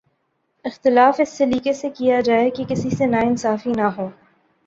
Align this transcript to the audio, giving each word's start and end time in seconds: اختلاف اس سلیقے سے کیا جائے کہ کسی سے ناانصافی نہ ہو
اختلاف 0.65 1.19
اس 1.19 1.29
سلیقے 1.29 1.73
سے 1.73 1.89
کیا 1.89 2.21
جائے 2.21 2.49
کہ 2.49 2.63
کسی 2.69 2.89
سے 2.89 3.05
ناانصافی 3.05 3.71
نہ 3.71 3.89
ہو 3.97 4.09